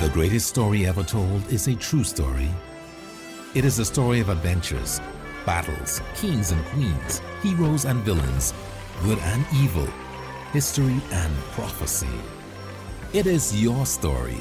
The 0.00 0.08
greatest 0.08 0.46
story 0.48 0.86
ever 0.86 1.02
told 1.02 1.46
is 1.52 1.68
a 1.68 1.74
true 1.74 2.04
story. 2.04 2.48
It 3.54 3.66
is 3.66 3.78
a 3.80 3.84
story 3.84 4.20
of 4.20 4.30
adventures, 4.30 4.98
battles, 5.44 6.00
kings 6.14 6.52
and 6.52 6.64
queens, 6.68 7.20
heroes 7.42 7.84
and 7.84 8.00
villains, 8.00 8.54
good 9.02 9.18
and 9.18 9.44
evil, 9.56 9.86
history 10.54 10.98
and 11.12 11.36
prophecy. 11.52 12.08
It 13.12 13.26
is 13.26 13.62
your 13.62 13.84
story. 13.84 14.40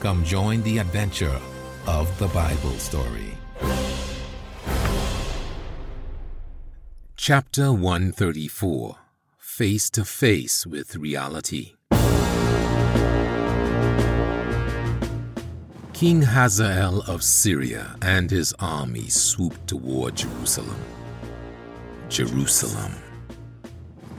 Come 0.00 0.24
join 0.24 0.62
the 0.62 0.78
adventure 0.78 1.38
of 1.86 2.08
the 2.18 2.28
Bible 2.28 2.78
story. 2.78 3.36
Chapter 7.16 7.70
134 7.70 8.96
Face 9.36 9.90
to 9.90 10.06
Face 10.06 10.66
with 10.66 10.96
Reality 10.96 11.74
King 15.98 16.22
Hazael 16.22 17.00
of 17.08 17.24
Syria 17.24 17.96
and 18.02 18.30
his 18.30 18.54
army 18.60 19.08
swooped 19.08 19.66
toward 19.66 20.14
Jerusalem. 20.14 20.80
Jerusalem. 22.08 22.92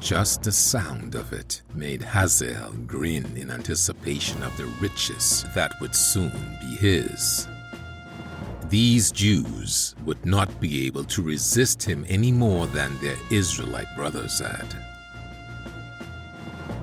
Just 0.02 0.43
the 0.43 0.52
sound 0.52 1.15
of 1.15 1.31
it 1.31 1.61
made 1.73 2.02
Hazael 2.02 2.73
grin 2.85 3.25
in 3.38 3.49
anticipation 3.49 4.43
of 4.43 4.57
the 4.57 4.65
riches 4.81 5.45
that 5.55 5.71
would 5.79 5.95
soon 5.95 6.33
be 6.59 6.75
his. 6.75 7.47
These 8.67 9.13
Jews 9.13 9.95
would 10.03 10.25
not 10.25 10.59
be 10.59 10.85
able 10.85 11.05
to 11.05 11.21
resist 11.21 11.81
him 11.81 12.05
any 12.09 12.33
more 12.33 12.67
than 12.67 12.99
their 12.99 13.16
Israelite 13.30 13.95
brothers 13.95 14.39
had. 14.39 14.67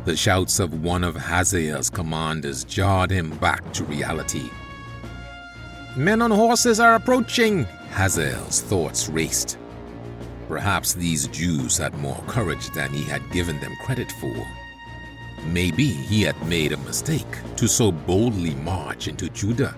The 0.07 0.17
shouts 0.17 0.59
of 0.59 0.83
one 0.83 1.05
of 1.05 1.17
Hazael's 1.17 1.91
commanders 1.91 2.65
jarred 2.65 3.11
him 3.11 3.37
back 3.37 3.75
to 3.75 3.85
reality. 3.85 4.49
Men 5.97 6.21
on 6.21 6.31
horses 6.31 6.79
are 6.79 6.95
approaching! 6.95 7.65
Hazael's 7.93 8.61
thoughts 8.61 9.09
raced. 9.09 9.57
Perhaps 10.47 10.93
these 10.93 11.27
Jews 11.29 11.79
had 11.79 11.97
more 11.97 12.23
courage 12.27 12.69
than 12.75 12.93
he 12.93 13.03
had 13.05 13.31
given 13.31 13.59
them 13.61 13.75
credit 13.83 14.13
for. 14.21 14.47
Maybe 15.47 15.87
he 15.87 16.21
had 16.21 16.41
made 16.47 16.73
a 16.73 16.77
mistake 16.79 17.39
to 17.57 17.67
so 17.67 17.91
boldly 17.91 18.55
march 18.57 19.09
into 19.09 19.31
Judah. 19.31 19.75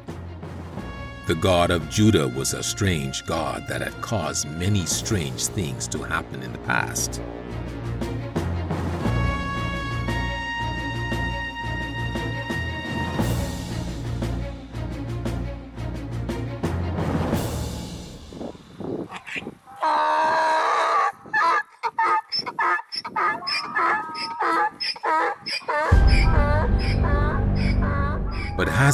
The 1.28 1.36
God 1.36 1.70
of 1.70 1.88
Judah 1.88 2.27
was 2.27 2.53
a 2.53 2.64
strange 2.64 3.25
God 3.25 3.62
that 3.69 3.80
had 3.80 4.03
caused 4.03 4.50
many 4.50 4.86
strange 4.86 5.47
things 5.47 5.86
to 5.86 6.03
happen 6.03 6.42
in 6.42 6.53
the 6.53 6.58
past. 6.60 7.22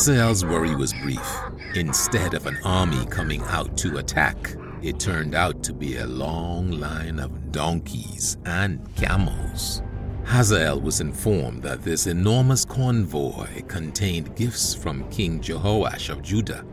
Hazael's 0.05 0.45
worry 0.45 0.75
was 0.77 0.93
brief. 0.93 1.41
Instead 1.75 2.35
of 2.35 2.45
an 2.47 2.59
army 2.63 3.07
coming 3.07 3.41
out 3.45 3.75
to 3.79 3.97
attack, 3.97 4.55
it 4.83 5.01
turned 5.01 5.35
out 5.35 5.63
to 5.63 5.73
be 5.73 5.97
a 5.97 6.07
long 6.07 6.73
line 6.73 7.19
of 7.19 7.53
donkeys 7.53 8.37
and 8.45 8.87
camels. 8.97 9.83
Hazael 10.27 10.79
was 10.79 11.01
informed 11.01 11.63
that 11.63 11.81
this 11.81 12.07
enormous 12.07 12.67
convoy 12.67 13.63
contained 13.63 14.37
gifts 14.37 14.75
from 14.75 15.09
King 15.09 15.41
Jehoash 15.41 16.11
of 16.11 16.21
Judah. 16.21 16.67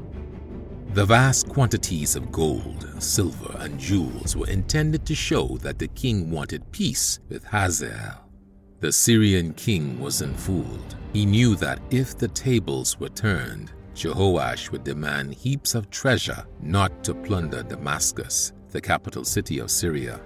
The 0.93 1.05
vast 1.05 1.47
quantities 1.47 2.17
of 2.17 2.33
gold, 2.33 2.86
silver, 3.02 3.55
and 3.59 3.80
jewels 3.80 4.36
were 4.36 4.49
intended 4.49 5.05
to 5.05 5.15
show 5.15 5.55
that 5.61 5.80
the 5.80 5.87
king 5.87 6.31
wanted 6.31 6.70
peace 6.73 7.21
with 7.30 7.45
Hazael. 7.45 8.27
The 8.81 8.92
Syrian 8.92 9.53
king 9.53 9.99
wasn't 9.99 10.39
fooled. 10.39 10.95
He 11.14 11.23
knew 11.23 11.55
that 11.58 11.80
if 11.92 12.17
the 12.17 12.30
tables 12.30 12.99
were 12.99 13.09
turned, 13.09 13.71
Jehoash 13.93 14.71
would 14.71 14.83
demand 14.83 15.36
heaps 15.36 15.75
of 15.75 15.92
treasure 15.92 16.43
not 16.59 17.03
to 17.03 17.14
plunder 17.14 17.61
Damascus, 17.61 18.53
the 18.71 18.81
capital 18.81 19.23
city 19.23 19.59
of 19.59 19.70
Syria. 19.70 20.20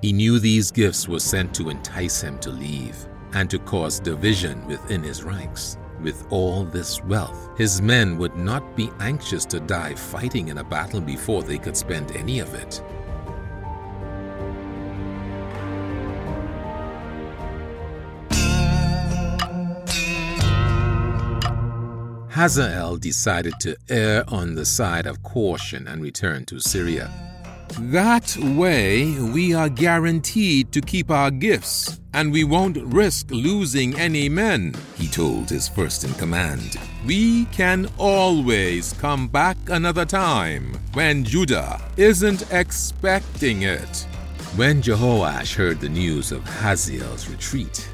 He 0.00 0.12
knew 0.12 0.38
these 0.38 0.70
gifts 0.70 1.08
were 1.08 1.18
sent 1.18 1.52
to 1.56 1.70
entice 1.70 2.20
him 2.20 2.38
to 2.38 2.50
leave 2.50 2.96
and 3.32 3.50
to 3.50 3.58
cause 3.58 3.98
division 3.98 4.64
within 4.68 5.02
his 5.02 5.24
ranks. 5.24 5.76
With 6.00 6.24
all 6.30 6.62
this 6.64 7.02
wealth, 7.02 7.58
his 7.58 7.82
men 7.82 8.16
would 8.16 8.36
not 8.36 8.76
be 8.76 8.90
anxious 9.00 9.44
to 9.46 9.58
die 9.58 9.96
fighting 9.96 10.48
in 10.48 10.58
a 10.58 10.64
battle 10.64 11.00
before 11.00 11.42
they 11.42 11.58
could 11.58 11.76
spend 11.76 12.12
any 12.12 12.38
of 12.38 12.54
it. 12.54 12.80
Hazael 22.42 22.96
decided 22.96 23.54
to 23.60 23.76
err 23.88 24.24
on 24.26 24.56
the 24.56 24.66
side 24.66 25.06
of 25.06 25.22
caution 25.22 25.86
and 25.86 26.02
return 26.02 26.44
to 26.46 26.58
Syria. 26.58 27.08
That 27.78 28.36
way, 28.36 29.16
we 29.20 29.54
are 29.54 29.68
guaranteed 29.68 30.72
to 30.72 30.80
keep 30.80 31.08
our 31.08 31.30
gifts, 31.30 32.00
and 32.12 32.32
we 32.32 32.42
won't 32.42 32.78
risk 32.78 33.30
losing 33.30 33.96
any 33.96 34.28
men, 34.28 34.74
he 34.96 35.06
told 35.06 35.50
his 35.50 35.68
first 35.68 36.02
in 36.02 36.12
command. 36.14 36.80
We 37.06 37.44
can 37.52 37.88
always 37.96 38.92
come 38.94 39.28
back 39.28 39.56
another 39.68 40.04
time 40.04 40.80
when 40.94 41.22
Judah 41.22 41.80
isn't 41.96 42.50
expecting 42.50 43.62
it. 43.62 44.04
When 44.56 44.82
Jehoash 44.82 45.54
heard 45.54 45.78
the 45.78 45.88
news 45.88 46.32
of 46.32 46.42
Hazael's 46.42 47.28
retreat, 47.28 47.88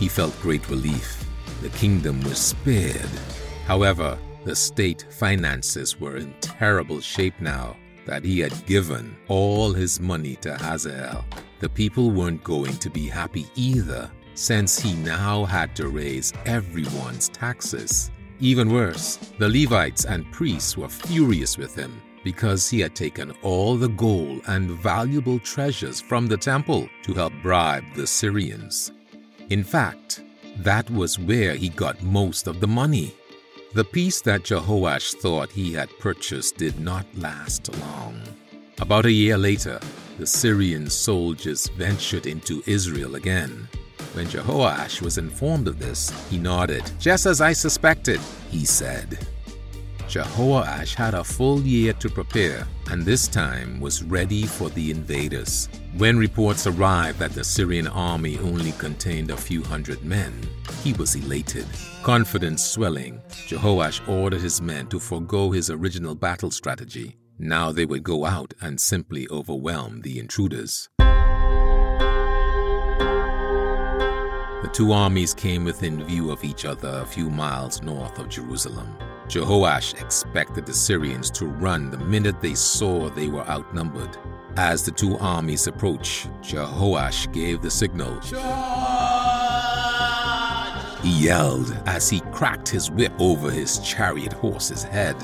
he 0.00 0.08
felt 0.08 0.36
great 0.42 0.68
relief. 0.68 1.24
The 1.62 1.68
kingdom 1.68 2.20
was 2.22 2.38
spared 2.38 3.08
However, 3.66 4.18
the 4.44 4.56
state 4.56 5.06
finances 5.10 6.00
were 6.00 6.16
in 6.16 6.34
terrible 6.40 7.00
shape 7.00 7.40
now 7.40 7.76
that 8.06 8.24
he 8.24 8.40
had 8.40 8.66
given 8.66 9.16
all 9.28 9.72
his 9.72 10.00
money 10.00 10.36
to 10.36 10.56
Hazael. 10.56 11.24
The 11.60 11.68
people 11.68 12.10
weren't 12.10 12.42
going 12.42 12.76
to 12.78 12.90
be 12.90 13.06
happy 13.06 13.46
either, 13.54 14.10
since 14.34 14.78
he 14.78 14.94
now 14.94 15.44
had 15.44 15.76
to 15.76 15.88
raise 15.88 16.32
everyone's 16.44 17.28
taxes. 17.28 18.10
Even 18.40 18.72
worse, 18.72 19.16
the 19.38 19.48
Levites 19.48 20.04
and 20.04 20.30
priests 20.32 20.76
were 20.76 20.88
furious 20.88 21.56
with 21.56 21.76
him 21.76 22.02
because 22.24 22.68
he 22.68 22.80
had 22.80 22.96
taken 22.96 23.32
all 23.42 23.76
the 23.76 23.88
gold 23.88 24.42
and 24.48 24.70
valuable 24.70 25.38
treasures 25.38 26.00
from 26.00 26.26
the 26.26 26.36
temple 26.36 26.88
to 27.02 27.14
help 27.14 27.32
bribe 27.42 27.84
the 27.94 28.06
Syrians. 28.06 28.90
In 29.50 29.62
fact, 29.62 30.22
that 30.58 30.88
was 30.90 31.18
where 31.18 31.54
he 31.54 31.68
got 31.68 32.02
most 32.02 32.46
of 32.46 32.60
the 32.60 32.66
money. 32.66 33.14
The 33.74 33.84
peace 33.84 34.20
that 34.22 34.42
Jehoash 34.42 35.14
thought 35.14 35.50
he 35.50 35.72
had 35.72 35.88
purchased 35.98 36.58
did 36.58 36.78
not 36.78 37.06
last 37.16 37.74
long. 37.80 38.20
About 38.78 39.06
a 39.06 39.10
year 39.10 39.38
later, 39.38 39.80
the 40.18 40.26
Syrian 40.26 40.90
soldiers 40.90 41.68
ventured 41.68 42.26
into 42.26 42.62
Israel 42.66 43.14
again. 43.14 43.66
When 44.12 44.26
Jehoash 44.26 45.00
was 45.00 45.16
informed 45.16 45.68
of 45.68 45.78
this, 45.78 46.12
he 46.28 46.36
nodded. 46.36 46.84
Just 47.00 47.24
as 47.24 47.40
I 47.40 47.54
suspected, 47.54 48.20
he 48.50 48.66
said. 48.66 49.26
Jehoash 50.12 50.94
had 50.94 51.14
a 51.14 51.24
full 51.24 51.62
year 51.62 51.94
to 51.94 52.10
prepare 52.10 52.66
and 52.90 53.02
this 53.02 53.26
time 53.26 53.80
was 53.80 54.02
ready 54.02 54.44
for 54.44 54.68
the 54.68 54.90
invaders. 54.90 55.70
When 55.96 56.18
reports 56.18 56.66
arrived 56.66 57.18
that 57.20 57.32
the 57.32 57.42
Syrian 57.42 57.86
army 57.86 58.36
only 58.40 58.72
contained 58.72 59.30
a 59.30 59.36
few 59.38 59.62
hundred 59.62 60.04
men, 60.04 60.38
he 60.82 60.92
was 60.92 61.14
elated. 61.14 61.64
Confidence 62.02 62.62
swelling, 62.62 63.22
Jehoash 63.48 64.06
ordered 64.06 64.42
his 64.42 64.60
men 64.60 64.86
to 64.88 65.00
forego 65.00 65.50
his 65.50 65.70
original 65.70 66.14
battle 66.14 66.50
strategy. 66.50 67.16
Now 67.38 67.72
they 67.72 67.86
would 67.86 68.02
go 68.04 68.26
out 68.26 68.52
and 68.60 68.78
simply 68.78 69.26
overwhelm 69.30 70.02
the 70.02 70.18
intruders. 70.18 70.90
The 74.60 74.70
two 74.74 74.92
armies 74.92 75.32
came 75.32 75.64
within 75.64 76.04
view 76.04 76.30
of 76.30 76.44
each 76.44 76.66
other 76.66 77.00
a 77.02 77.06
few 77.06 77.30
miles 77.30 77.80
north 77.80 78.18
of 78.18 78.28
Jerusalem. 78.28 78.94
Jehoash 79.32 79.98
expected 79.98 80.66
the 80.66 80.74
Syrians 80.74 81.30
to 81.30 81.46
run 81.46 81.90
the 81.90 81.96
minute 81.96 82.42
they 82.42 82.54
saw 82.54 83.08
they 83.08 83.28
were 83.28 83.48
outnumbered. 83.48 84.18
As 84.58 84.84
the 84.84 84.90
two 84.90 85.16
armies 85.20 85.66
approached, 85.66 86.28
Jehoash 86.42 87.32
gave 87.32 87.62
the 87.62 87.70
signal. 87.70 88.20
Charge! 88.20 88.42
He 91.00 91.24
yelled 91.24 91.74
as 91.86 92.10
he 92.10 92.20
cracked 92.30 92.68
his 92.68 92.90
whip 92.90 93.14
over 93.18 93.50
his 93.50 93.78
chariot 93.78 94.34
horse's 94.34 94.82
head. 94.82 95.16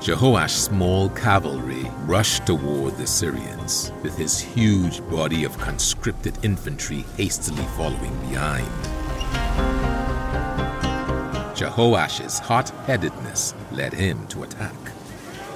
Jehoash's 0.00 0.64
small 0.64 1.10
cavalry 1.10 1.88
rushed 2.06 2.44
toward 2.44 2.96
the 2.96 3.06
Syrians, 3.06 3.92
with 4.02 4.18
his 4.18 4.40
huge 4.40 5.00
body 5.08 5.44
of 5.44 5.56
conscripted 5.58 6.36
infantry 6.44 7.04
hastily 7.16 7.62
following 7.76 8.18
behind. 8.28 8.89
Jehoash's 11.60 12.38
hot 12.38 12.70
headedness 12.86 13.52
led 13.70 13.92
him 13.92 14.26
to 14.28 14.44
attack. 14.44 14.74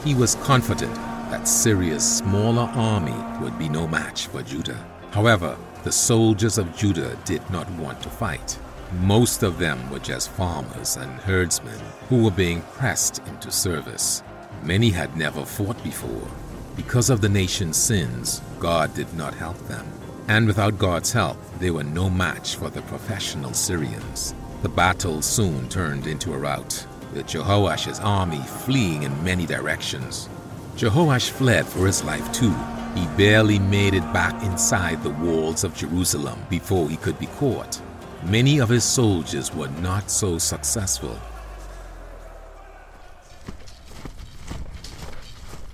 He 0.04 0.14
was 0.14 0.34
confident 0.34 0.94
that 1.30 1.48
Syria's 1.48 2.18
smaller 2.18 2.70
army 2.74 3.16
would 3.42 3.58
be 3.58 3.70
no 3.70 3.88
match 3.88 4.26
for 4.26 4.42
Judah. 4.42 4.84
However, 5.12 5.56
the 5.82 5.90
soldiers 5.90 6.58
of 6.58 6.76
Judah 6.76 7.16
did 7.24 7.48
not 7.48 7.70
want 7.70 8.02
to 8.02 8.10
fight. 8.10 8.58
Most 9.00 9.42
of 9.42 9.58
them 9.58 9.88
were 9.88 9.98
just 9.98 10.28
farmers 10.32 10.98
and 10.98 11.10
herdsmen 11.20 11.80
who 12.10 12.22
were 12.22 12.30
being 12.30 12.60
pressed 12.76 13.20
into 13.26 13.50
service. 13.50 14.22
Many 14.62 14.90
had 14.90 15.16
never 15.16 15.46
fought 15.46 15.82
before. 15.82 16.28
Because 16.76 17.08
of 17.08 17.22
the 17.22 17.30
nation's 17.30 17.78
sins, 17.78 18.42
God 18.60 18.92
did 18.92 19.14
not 19.14 19.32
help 19.32 19.56
them. 19.68 19.86
And 20.28 20.46
without 20.46 20.76
God's 20.76 21.12
help, 21.12 21.38
they 21.60 21.70
were 21.70 21.82
no 21.82 22.10
match 22.10 22.56
for 22.56 22.68
the 22.68 22.82
professional 22.82 23.54
Syrians. 23.54 24.34
The 24.64 24.70
battle 24.70 25.20
soon 25.20 25.68
turned 25.68 26.06
into 26.06 26.32
a 26.32 26.38
rout, 26.38 26.86
with 27.12 27.26
Jehoash's 27.26 28.00
army 28.00 28.40
fleeing 28.64 29.02
in 29.02 29.22
many 29.22 29.44
directions. 29.44 30.30
Jehoash 30.74 31.28
fled 31.28 31.66
for 31.66 31.86
his 31.86 32.02
life 32.02 32.32
too. 32.32 32.54
He 32.94 33.06
barely 33.14 33.58
made 33.58 33.92
it 33.92 34.10
back 34.14 34.42
inside 34.42 35.02
the 35.02 35.10
walls 35.10 35.64
of 35.64 35.76
Jerusalem 35.76 36.38
before 36.48 36.88
he 36.88 36.96
could 36.96 37.18
be 37.18 37.26
caught. 37.26 37.78
Many 38.24 38.58
of 38.58 38.70
his 38.70 38.84
soldiers 38.84 39.54
were 39.54 39.68
not 39.82 40.10
so 40.10 40.38
successful. 40.38 41.20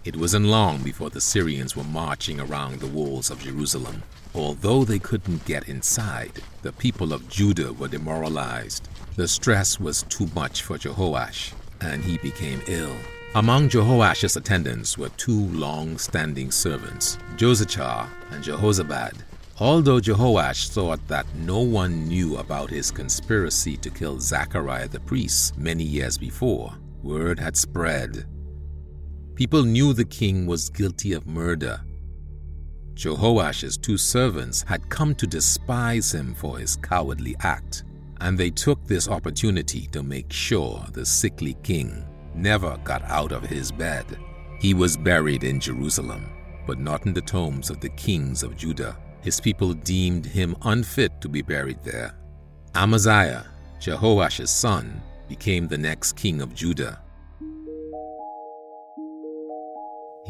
It 0.03 0.17
wasn't 0.17 0.47
long 0.47 0.83
before 0.83 1.11
the 1.11 1.21
Syrians 1.21 1.77
were 1.77 1.85
marching 1.85 2.41
around 2.41 2.81
the 2.81 2.87
walls 2.87 3.31
of 3.31 3.43
Jerusalem. 3.43 4.03
Although 4.35 4.85
they 4.85 4.99
couldn't 4.99 5.45
get 5.45 5.69
inside, 5.69 6.41
the 6.63 6.73
people 6.73 7.13
of 7.13 7.29
Judah 7.29 7.75
were 7.75 7.89
demoralized. 7.89 8.89
The 9.17 9.29
stress 9.29 9.79
was 9.79 10.05
too 10.05 10.31
much 10.35 10.63
for 10.63 10.79
Jehoash, 10.79 11.53
and 11.83 12.03
he 12.03 12.17
became 12.19 12.63
ill. 12.67 12.97
Among 13.35 13.69
Jehoash's 13.69 14.37
attendants 14.37 14.97
were 14.97 15.11
two 15.11 15.49
long 15.49 15.99
standing 15.99 16.51
servants, 16.51 17.19
Josachar 17.37 18.09
and 18.31 18.43
Jehozabad. 18.43 19.13
Although 19.59 20.01
Jehoash 20.01 20.71
thought 20.71 21.07
that 21.09 21.27
no 21.37 21.61
one 21.61 22.09
knew 22.09 22.39
about 22.39 22.71
his 22.71 22.91
conspiracy 22.91 23.77
to 23.77 23.91
kill 23.91 24.19
Zachariah 24.19 24.89
the 24.89 25.01
priest 25.01 25.59
many 25.59 25.85
years 25.85 26.17
before, 26.17 26.73
word 27.03 27.39
had 27.39 27.55
spread. 27.55 28.25
People 29.41 29.63
knew 29.63 29.95
the 29.95 30.05
king 30.05 30.47
was 30.47 30.69
guilty 30.69 31.15
of 31.15 31.27
murder. 31.27 31.81
Jehoash's 32.93 33.79
two 33.79 33.97
servants 33.97 34.61
had 34.63 34.91
come 34.91 35.15
to 35.15 35.27
despise 35.27 36.13
him 36.13 36.35
for 36.35 36.59
his 36.59 36.77
cowardly 36.77 37.35
act, 37.41 37.85
and 38.21 38.37
they 38.37 38.51
took 38.51 38.85
this 38.85 39.09
opportunity 39.09 39.87
to 39.93 40.03
make 40.03 40.31
sure 40.31 40.85
the 40.93 41.07
sickly 41.07 41.57
king 41.63 42.05
never 42.35 42.77
got 42.85 43.03
out 43.05 43.33
of 43.33 43.43
his 43.43 43.73
bed. 43.73 44.05
He 44.61 44.75
was 44.75 44.99
buried 44.99 45.43
in 45.43 45.59
Jerusalem, 45.59 46.29
but 46.67 46.79
not 46.79 47.07
in 47.07 47.15
the 47.15 47.23
tombs 47.23 47.71
of 47.71 47.81
the 47.81 47.89
kings 47.89 48.43
of 48.43 48.59
Judah 48.59 48.99
his 49.23 49.41
people 49.41 49.75
deemed 49.75 50.25
him 50.25 50.57
unfit 50.63 51.21
to 51.21 51.29
be 51.29 51.43
buried 51.43 51.83
there. 51.85 52.15
Amaziah, 52.75 53.47
Jehoash's 53.81 54.51
son, 54.51 55.03
became 55.29 55.69
the 55.69 55.79
next 55.79 56.13
king 56.13 56.41
of 56.41 56.55
Judah. 56.55 57.01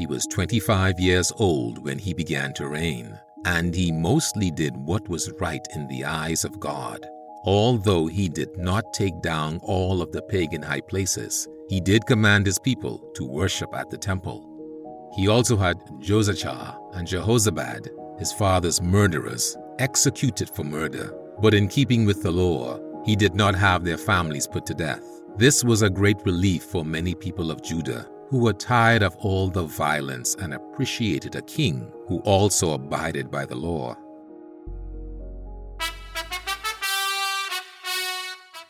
He 0.00 0.06
was 0.06 0.24
25 0.28 0.98
years 0.98 1.30
old 1.36 1.84
when 1.84 1.98
he 1.98 2.14
began 2.14 2.54
to 2.54 2.68
reign, 2.68 3.20
and 3.44 3.74
he 3.74 3.92
mostly 3.92 4.50
did 4.50 4.74
what 4.74 5.06
was 5.10 5.30
right 5.38 5.60
in 5.74 5.86
the 5.88 6.06
eyes 6.06 6.42
of 6.42 6.58
God. 6.58 7.06
Although 7.44 8.06
he 8.06 8.26
did 8.30 8.56
not 8.56 8.94
take 8.94 9.20
down 9.20 9.60
all 9.62 10.00
of 10.00 10.10
the 10.10 10.22
pagan 10.22 10.62
high 10.62 10.80
places, 10.80 11.46
he 11.68 11.80
did 11.80 12.06
command 12.06 12.46
his 12.46 12.58
people 12.58 12.98
to 13.14 13.26
worship 13.26 13.74
at 13.74 13.90
the 13.90 13.98
temple. 13.98 15.12
He 15.18 15.28
also 15.28 15.54
had 15.54 15.78
Josachar 15.98 16.78
and 16.94 17.06
Jehozabad 17.06 17.90
his 18.18 18.32
father's 18.32 18.80
murderers, 18.80 19.54
executed 19.78 20.48
for 20.48 20.64
murder, 20.64 21.14
but 21.42 21.52
in 21.52 21.68
keeping 21.68 22.06
with 22.06 22.22
the 22.22 22.30
law, 22.30 22.80
he 23.04 23.16
did 23.16 23.34
not 23.34 23.54
have 23.54 23.84
their 23.84 23.98
families 23.98 24.46
put 24.46 24.64
to 24.64 24.72
death. 24.72 25.04
This 25.36 25.62
was 25.62 25.82
a 25.82 25.90
great 25.90 26.24
relief 26.24 26.62
for 26.62 26.86
many 26.86 27.14
people 27.14 27.50
of 27.50 27.62
Judah 27.62 28.08
who 28.30 28.38
were 28.38 28.52
tired 28.52 29.02
of 29.02 29.16
all 29.16 29.48
the 29.48 29.64
violence 29.64 30.36
and 30.36 30.54
appreciated 30.54 31.34
a 31.34 31.42
king 31.42 31.90
who 32.06 32.20
also 32.20 32.74
abided 32.74 33.28
by 33.28 33.44
the 33.44 33.56
law. 33.56 33.96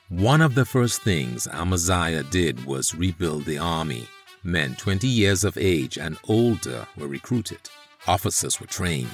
One 0.09 0.41
of 0.41 0.55
the 0.55 0.65
first 0.65 1.03
things 1.03 1.47
Amaziah 1.47 2.23
did 2.23 2.65
was 2.65 2.95
rebuild 2.95 3.45
the 3.45 3.59
army. 3.59 4.09
Men 4.43 4.75
20 4.77 5.07
years 5.07 5.45
of 5.45 5.59
age 5.59 5.99
and 5.99 6.17
older 6.27 6.87
were 6.97 7.07
recruited. 7.07 7.61
Officers 8.09 8.61
were 8.61 8.67
trained. 8.67 9.09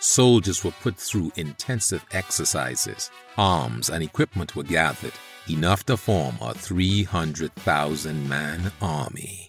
Soldiers 0.00 0.62
were 0.62 0.72
put 0.82 0.96
through 0.98 1.32
intensive 1.36 2.04
exercises. 2.12 3.10
Arms 3.38 3.88
and 3.88 4.04
equipment 4.04 4.54
were 4.54 4.62
gathered, 4.62 5.14
enough 5.48 5.84
to 5.86 5.96
form 5.96 6.36
a 6.40 6.54
300,000 6.54 8.28
man 8.28 8.72
army. 8.80 9.48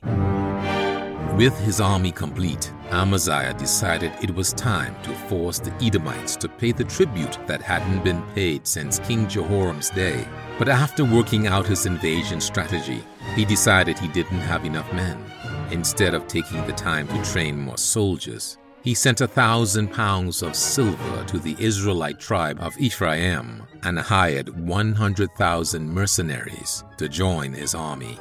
With 1.38 1.60
his 1.60 1.80
army 1.80 2.12
complete, 2.12 2.72
Amaziah 2.90 3.54
decided 3.54 4.12
it 4.22 4.34
was 4.34 4.54
time 4.54 4.96
to 5.04 5.14
force 5.30 5.60
the 5.60 5.74
Edomites 5.84 6.36
to 6.38 6.50
pay 6.50 6.72
the 6.72 6.84
tribute 6.84 7.38
that 7.46 7.62
hadn't 7.62 8.04
been 8.04 8.24
paid 8.34 8.66
since 8.66 9.00
King 9.00 9.28
Jehoram's 9.28 9.92
day. 9.92 10.28
But 10.58 10.70
after 10.70 11.06
working 11.06 11.46
out 11.46 11.68
his 11.68 11.86
invasion 11.86 12.42
strategy, 12.42 13.04
he 13.36 13.46
decided 13.46 14.00
he 14.00 14.08
didn't 14.08 14.40
have 14.40 14.66
enough 14.66 14.92
men. 14.94 15.24
Instead 15.70 16.14
of 16.14 16.28
taking 16.28 16.66
the 16.66 16.74
time 16.74 17.08
to 17.10 17.32
train 17.32 17.60
more 17.60 17.78
soldiers, 17.78 18.58
he 18.88 18.94
sent 18.94 19.20
a 19.20 19.28
thousand 19.28 19.90
pounds 19.90 20.42
of 20.42 20.56
silver 20.56 21.26
to 21.26 21.38
the 21.40 21.58
Israelite 21.60 22.22
tribe 22.22 22.58
of 22.62 22.80
Ephraim 22.80 23.62
and 23.84 24.00
hired 24.00 24.48
100,000 24.66 25.90
mercenaries 25.90 26.86
to 26.98 27.10
join 27.10 27.52
his 27.52 27.76
army. 27.76 28.18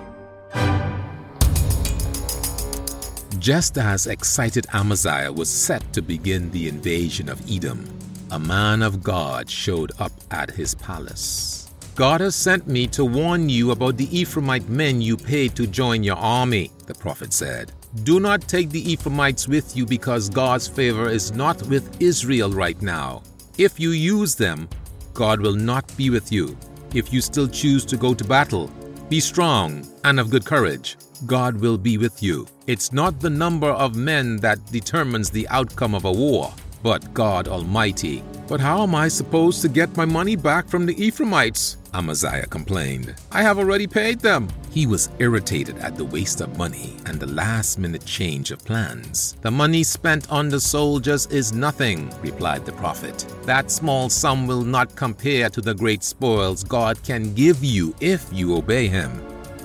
Just 3.38 3.78
as 3.78 4.08
excited 4.08 4.66
Amaziah 4.72 5.32
was 5.32 5.48
set 5.48 5.92
to 5.92 6.02
begin 6.02 6.50
the 6.50 6.66
invasion 6.66 7.28
of 7.28 7.40
Edom, 7.48 7.88
a 8.32 8.38
man 8.40 8.82
of 8.82 9.04
God 9.04 9.48
showed 9.48 9.92
up 10.00 10.10
at 10.32 10.50
his 10.50 10.74
palace. 10.74 11.70
God 11.94 12.20
has 12.20 12.34
sent 12.34 12.66
me 12.66 12.88
to 12.88 13.04
warn 13.04 13.48
you 13.48 13.70
about 13.70 13.98
the 13.98 14.08
Ephraimite 14.08 14.68
men 14.68 15.00
you 15.00 15.16
paid 15.16 15.54
to 15.54 15.68
join 15.68 16.02
your 16.02 16.16
army, 16.16 16.72
the 16.86 16.94
prophet 16.94 17.32
said. 17.32 17.70
Do 18.04 18.20
not 18.20 18.46
take 18.46 18.70
the 18.70 18.92
Ephraimites 18.92 19.48
with 19.48 19.76
you 19.76 19.86
because 19.86 20.28
God's 20.28 20.68
favor 20.68 21.08
is 21.08 21.32
not 21.32 21.60
with 21.62 22.00
Israel 22.00 22.50
right 22.50 22.80
now. 22.82 23.22
If 23.56 23.80
you 23.80 23.90
use 23.90 24.34
them, 24.34 24.68
God 25.14 25.40
will 25.40 25.54
not 25.54 25.96
be 25.96 26.10
with 26.10 26.30
you. 26.30 26.58
If 26.94 27.12
you 27.12 27.20
still 27.20 27.48
choose 27.48 27.86
to 27.86 27.96
go 27.96 28.12
to 28.12 28.24
battle, 28.24 28.70
be 29.08 29.18
strong 29.18 29.86
and 30.04 30.20
of 30.20 30.30
good 30.30 30.44
courage. 30.44 30.96
God 31.24 31.56
will 31.56 31.78
be 31.78 31.96
with 31.96 32.22
you. 32.22 32.46
It's 32.66 32.92
not 32.92 33.18
the 33.18 33.30
number 33.30 33.70
of 33.70 33.96
men 33.96 34.36
that 34.38 34.64
determines 34.70 35.30
the 35.30 35.48
outcome 35.48 35.94
of 35.94 36.04
a 36.04 36.12
war, 36.12 36.52
but 36.86 37.12
God 37.14 37.48
Almighty. 37.48 38.22
But 38.46 38.60
how 38.60 38.84
am 38.84 38.94
I 38.94 39.08
supposed 39.08 39.60
to 39.62 39.68
get 39.68 39.96
my 39.96 40.04
money 40.04 40.36
back 40.36 40.68
from 40.68 40.86
the 40.86 40.94
Ephraimites? 41.04 41.78
Amaziah 41.92 42.46
complained. 42.46 43.12
I 43.32 43.42
have 43.42 43.58
already 43.58 43.88
paid 43.88 44.20
them. 44.20 44.46
He 44.70 44.86
was 44.86 45.10
irritated 45.18 45.76
at 45.78 45.96
the 45.96 46.04
waste 46.04 46.40
of 46.40 46.56
money 46.56 46.96
and 47.06 47.18
the 47.18 47.26
last 47.26 47.80
minute 47.80 48.04
change 48.04 48.52
of 48.52 48.64
plans. 48.64 49.32
The 49.42 49.50
money 49.50 49.82
spent 49.82 50.30
on 50.30 50.48
the 50.48 50.60
soldiers 50.60 51.26
is 51.26 51.52
nothing, 51.52 52.08
replied 52.22 52.64
the 52.64 52.78
prophet. 52.84 53.26
That 53.42 53.72
small 53.72 54.08
sum 54.08 54.46
will 54.46 54.62
not 54.62 54.94
compare 54.94 55.50
to 55.50 55.60
the 55.60 55.74
great 55.74 56.04
spoils 56.04 56.62
God 56.62 57.02
can 57.02 57.34
give 57.34 57.64
you 57.64 57.96
if 58.00 58.32
you 58.32 58.54
obey 58.54 58.86
him. 58.86 59.10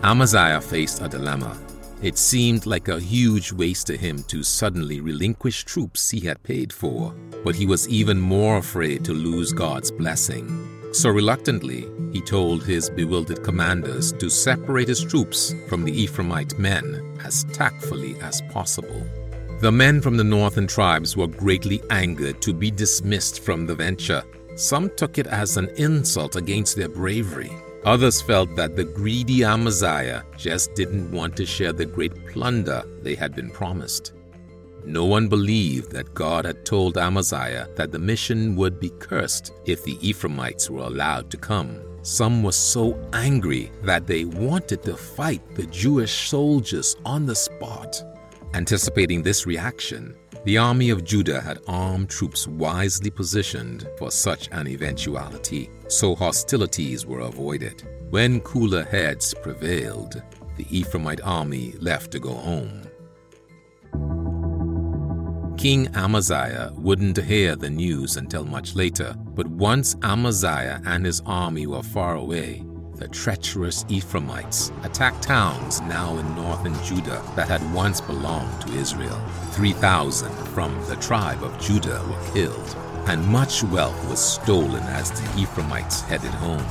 Amaziah 0.01 0.59
faced 0.59 1.03
a 1.03 1.07
dilemma. 1.07 1.55
It 2.01 2.17
seemed 2.17 2.65
like 2.65 2.87
a 2.87 2.99
huge 2.99 3.51
waste 3.51 3.85
to 3.87 3.95
him 3.95 4.23
to 4.23 4.41
suddenly 4.41 5.01
relinquish 5.01 5.65
troops 5.65 6.09
he 6.09 6.19
had 6.21 6.41
paid 6.41 6.73
for, 6.73 7.13
but 7.43 7.53
he 7.53 7.67
was 7.67 7.87
even 7.89 8.19
more 8.19 8.57
afraid 8.57 9.05
to 9.05 9.13
lose 9.13 9.53
God's 9.53 9.91
blessing. 9.91 10.67
So 10.93 11.11
reluctantly, 11.11 11.87
he 12.11 12.19
told 12.19 12.63
his 12.63 12.89
bewildered 12.89 13.43
commanders 13.43 14.13
to 14.13 14.31
separate 14.31 14.87
his 14.87 15.03
troops 15.03 15.53
from 15.69 15.85
the 15.85 15.91
Ephraimite 15.91 16.57
men 16.57 17.19
as 17.23 17.43
tactfully 17.53 18.19
as 18.19 18.41
possible. 18.51 19.05
The 19.59 19.71
men 19.71 20.01
from 20.01 20.17
the 20.17 20.23
northern 20.23 20.65
tribes 20.65 21.15
were 21.15 21.27
greatly 21.27 21.83
angered 21.91 22.41
to 22.41 22.51
be 22.51 22.71
dismissed 22.71 23.41
from 23.41 23.67
the 23.67 23.75
venture. 23.75 24.23
Some 24.55 24.89
took 24.97 25.19
it 25.19 25.27
as 25.27 25.55
an 25.55 25.69
insult 25.77 26.35
against 26.35 26.75
their 26.75 26.89
bravery. 26.89 27.51
Others 27.85 28.21
felt 28.21 28.55
that 28.55 28.75
the 28.75 28.83
greedy 28.83 29.43
Amaziah 29.43 30.23
just 30.37 30.75
didn't 30.75 31.11
want 31.11 31.35
to 31.37 31.47
share 31.47 31.73
the 31.73 31.85
great 31.85 32.27
plunder 32.27 32.83
they 33.01 33.15
had 33.15 33.35
been 33.35 33.49
promised. 33.49 34.13
No 34.85 35.05
one 35.05 35.27
believed 35.27 35.91
that 35.91 36.13
God 36.13 36.45
had 36.45 36.63
told 36.63 36.97
Amaziah 36.97 37.67
that 37.75 37.91
the 37.91 37.99
mission 37.99 38.55
would 38.55 38.79
be 38.79 38.91
cursed 38.99 39.53
if 39.65 39.83
the 39.83 39.97
Ephraimites 40.07 40.69
were 40.69 40.83
allowed 40.83 41.31
to 41.31 41.37
come. 41.37 41.79
Some 42.03 42.43
were 42.43 42.51
so 42.51 42.99
angry 43.13 43.71
that 43.83 44.05
they 44.05 44.25
wanted 44.25 44.83
to 44.83 44.95
fight 44.95 45.55
the 45.55 45.65
Jewish 45.67 46.29
soldiers 46.29 46.95
on 47.03 47.25
the 47.25 47.35
spot. 47.35 48.03
Anticipating 48.53 49.23
this 49.23 49.47
reaction, 49.47 50.15
the 50.43 50.57
army 50.57 50.89
of 50.89 51.03
Judah 51.03 51.39
had 51.39 51.59
armed 51.67 52.09
troops 52.09 52.47
wisely 52.47 53.11
positioned 53.11 53.87
for 53.97 54.09
such 54.09 54.49
an 54.51 54.67
eventuality, 54.67 55.69
so 55.87 56.15
hostilities 56.15 57.05
were 57.05 57.19
avoided. 57.19 57.87
When 58.09 58.39
cooler 58.41 58.83
heads 58.83 59.35
prevailed, 59.35 60.21
the 60.57 60.65
Ephraimite 60.65 61.21
army 61.23 61.73
left 61.79 62.11
to 62.11 62.19
go 62.19 62.33
home. 62.33 62.87
King 65.57 65.89
Amaziah 65.93 66.71
wouldn't 66.75 67.17
hear 67.17 67.55
the 67.55 67.69
news 67.69 68.17
until 68.17 68.43
much 68.43 68.73
later, 68.73 69.13
but 69.35 69.45
once 69.45 69.95
Amaziah 70.01 70.81
and 70.85 71.05
his 71.05 71.21
army 71.27 71.67
were 71.67 71.83
far 71.83 72.15
away, 72.15 72.63
the 73.01 73.07
treacherous 73.07 73.83
Ephraimites 73.89 74.71
attacked 74.83 75.23
towns 75.23 75.81
now 75.81 76.15
in 76.19 76.35
northern 76.35 76.75
Judah 76.83 77.23
that 77.35 77.47
had 77.47 77.73
once 77.73 77.99
belonged 77.99 78.61
to 78.61 78.73
Israel. 78.73 79.19
3,000 79.53 80.31
from 80.49 80.79
the 80.87 80.95
tribe 80.97 81.43
of 81.43 81.59
Judah 81.59 81.99
were 82.07 82.31
killed, 82.31 82.75
and 83.07 83.25
much 83.25 83.63
wealth 83.63 84.07
was 84.07 84.23
stolen 84.23 84.83
as 84.83 85.09
the 85.09 85.41
Ephraimites 85.41 86.01
headed 86.01 86.29
home. 86.29 86.63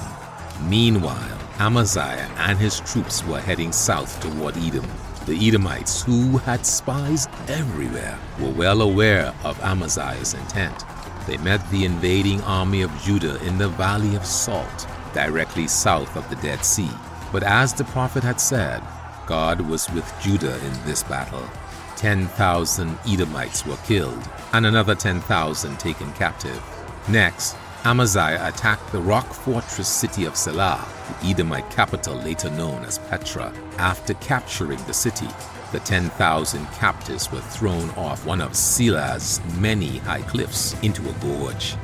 Meanwhile, 0.71 1.37
Amaziah 1.59 2.31
and 2.39 2.57
his 2.57 2.79
troops 2.79 3.27
were 3.27 3.41
heading 3.41 3.73
south 3.73 4.21
toward 4.21 4.57
Edom, 4.59 4.89
the 5.27 5.35
Edomites, 5.49 6.05
who 6.05 6.39
had 6.39 6.65
spies 6.65 7.27
everywhere, 7.49 8.17
were 8.39 8.51
well 8.51 8.83
aware 8.83 9.35
of 9.43 9.61
Amaziah's 9.63 10.35
intent. 10.35 10.85
They 11.27 11.39
met 11.39 11.69
the 11.71 11.85
invading 11.85 12.41
army 12.43 12.83
of 12.83 13.03
Judah 13.03 13.45
in 13.45 13.59
the 13.59 13.69
Valley 13.69 14.15
of 14.15 14.25
Salt, 14.25 14.87
directly 15.13 15.67
south 15.67 16.17
of 16.17 16.29
the 16.31 16.37
Dead 16.37 16.65
Sea. 16.65 16.91
But 17.33 17.43
as 17.43 17.73
the 17.73 17.85
prophet 17.85 18.25
had 18.25 18.41
said, 18.41 18.83
God 19.27 19.61
was 19.61 19.91
with 19.91 20.13
Judah 20.21 20.57
in 20.65 20.73
this 20.85 21.03
battle. 21.03 21.49
10,000 21.97 22.99
Edomites 23.07 23.67
were 23.67 23.77
killed, 23.85 24.29
and 24.53 24.67
another 24.67 24.95
10,000 24.95 25.79
taken 25.79 26.13
captive. 26.15 26.63
Next, 27.09 27.57
Amaziah 27.85 28.47
attacked 28.47 28.91
the 28.93 29.01
rock 29.01 29.27
fortress 29.33 29.89
city 29.89 30.25
of 30.25 30.37
Selah, 30.37 30.87
the 31.23 31.29
Edomite 31.29 31.71
capital 31.71 32.15
later 32.17 32.51
known 32.51 32.85
as 32.85 32.99
Petra. 32.99 33.53
After 33.79 34.15
capturing 34.15 34.83
the 34.85 34.95
city, 34.95 35.29
the 35.73 35.81
10,000 35.81 36.67
captives 36.73 37.31
were 37.31 37.41
thrown 37.41 37.91
off 37.91 38.27
one 38.27 38.41
of 38.41 38.57
Selah's 38.57 39.41
many 39.59 39.99
high 39.99 40.23
cliffs 40.23 40.75
into 40.83 41.09
a 41.09 41.13
gorge. 41.21 41.77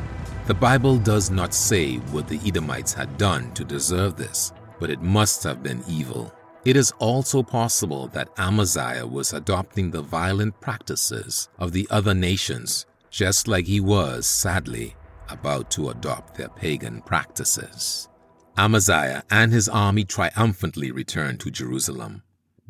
The 0.47 0.55
Bible 0.55 0.99
does 0.99 1.29
not 1.29 1.53
say 1.53 1.97
what 2.13 2.29
the 2.29 2.39
Edomites 2.47 2.93
had 2.93 3.19
done 3.19 3.53
to 3.55 3.65
deserve 3.65 4.15
this, 4.15 4.53
but 4.79 4.91
it 4.91 5.03
must 5.03 5.43
have 5.43 5.61
been 5.61 5.83
evil. 5.89 6.33
It 6.65 6.77
is 6.77 6.93
also 7.01 7.43
possible 7.43 8.07
that 8.09 8.29
Amaziah 8.39 9.09
was 9.09 9.33
adopting 9.33 9.91
the 9.91 10.03
violent 10.03 10.61
practices 10.61 11.49
of 11.59 11.73
the 11.73 11.89
other 11.91 12.15
nations, 12.15 12.87
just 13.11 13.49
like 13.49 13.67
he 13.67 13.81
was, 13.81 14.25
sadly, 14.25 14.95
about 15.29 15.69
to 15.73 15.91
adopt 15.91 16.37
their 16.37 16.51
pagan 16.51 17.03
practices. 17.03 18.09
Amaziah 18.57 19.25
and 19.29 19.53
his 19.53 19.69
army 19.69 20.05
triumphantly 20.05 20.93
returned 20.93 21.41
to 21.41 21.51
Jerusalem, 21.51 22.23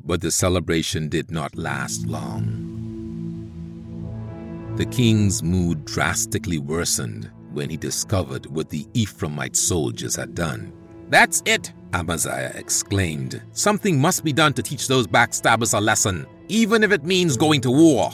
but 0.02 0.22
the 0.22 0.30
celebration 0.30 1.10
did 1.10 1.30
not 1.30 1.54
last 1.54 2.06
long. 2.06 2.72
The 4.76 4.86
king's 4.86 5.42
mood 5.42 5.84
drastically 5.84 6.56
worsened 6.58 7.30
when 7.56 7.70
he 7.70 7.76
discovered 7.76 8.46
what 8.46 8.68
the 8.68 8.84
Ephraimite 8.94 9.56
soldiers 9.56 10.14
had 10.14 10.34
done. 10.34 10.72
That's 11.08 11.42
it, 11.46 11.72
Amaziah 11.92 12.52
exclaimed. 12.54 13.42
Something 13.52 14.00
must 14.00 14.22
be 14.22 14.32
done 14.32 14.52
to 14.52 14.62
teach 14.62 14.86
those 14.86 15.06
backstabbers 15.06 15.76
a 15.76 15.80
lesson, 15.80 16.26
even 16.48 16.84
if 16.84 16.92
it 16.92 17.04
means 17.04 17.36
going 17.36 17.60
to 17.62 17.70
war. 17.70 18.10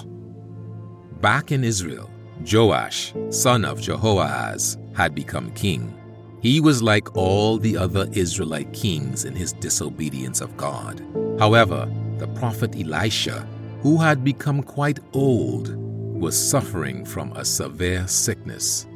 Back 1.20 1.52
in 1.52 1.64
Israel, 1.64 2.08
Joash, 2.50 3.12
son 3.30 3.64
of 3.64 3.80
Jehoahaz, 3.80 4.78
had 4.96 5.14
become 5.14 5.52
king. 5.52 5.92
He 6.40 6.60
was 6.60 6.82
like 6.82 7.16
all 7.16 7.58
the 7.58 7.76
other 7.76 8.08
Israelite 8.12 8.72
kings 8.72 9.24
in 9.24 9.34
his 9.34 9.52
disobedience 9.52 10.40
of 10.40 10.56
God. 10.56 11.04
However, 11.38 11.90
the 12.18 12.26
prophet 12.28 12.74
Elisha, 12.76 13.46
who 13.80 13.96
had 13.96 14.24
become 14.24 14.62
quite 14.62 15.00
old, 15.12 15.76
was 16.20 16.36
suffering 16.36 17.04
from 17.04 17.32
a 17.32 17.44
severe 17.44 18.06
sickness. 18.06 18.86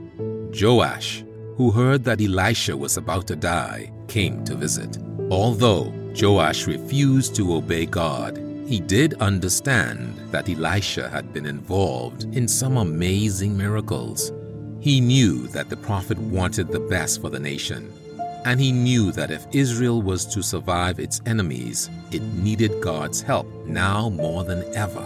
Joash, 0.52 1.24
who 1.56 1.70
heard 1.70 2.04
that 2.04 2.20
Elisha 2.20 2.76
was 2.76 2.96
about 2.96 3.26
to 3.28 3.36
die, 3.36 3.90
came 4.08 4.44
to 4.44 4.54
visit. 4.54 4.98
Although 5.30 5.92
Joash 6.20 6.66
refused 6.66 7.34
to 7.36 7.54
obey 7.54 7.86
God, 7.86 8.38
he 8.66 8.80
did 8.80 9.14
understand 9.14 10.16
that 10.32 10.48
Elisha 10.48 11.08
had 11.08 11.32
been 11.32 11.46
involved 11.46 12.24
in 12.36 12.48
some 12.48 12.76
amazing 12.76 13.56
miracles. 13.56 14.32
He 14.80 15.00
knew 15.00 15.46
that 15.48 15.68
the 15.70 15.76
prophet 15.76 16.18
wanted 16.18 16.68
the 16.68 16.80
best 16.80 17.20
for 17.20 17.30
the 17.30 17.40
nation, 17.40 17.92
and 18.44 18.60
he 18.60 18.72
knew 18.72 19.12
that 19.12 19.30
if 19.30 19.46
Israel 19.52 20.02
was 20.02 20.26
to 20.26 20.42
survive 20.42 20.98
its 20.98 21.20
enemies, 21.26 21.90
it 22.12 22.22
needed 22.22 22.80
God's 22.80 23.20
help 23.20 23.46
now 23.66 24.08
more 24.08 24.44
than 24.44 24.62
ever. 24.74 25.04